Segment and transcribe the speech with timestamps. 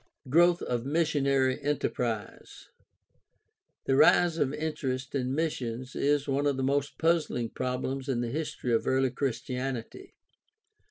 [0.31, 2.69] Growth of missionary enterprise.—
[3.85, 8.31] The rise of interest in missions is one of the most puzzling problems in the
[8.31, 10.15] history of early Christianity.